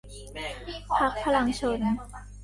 [0.97, 1.75] พรรคพลังชล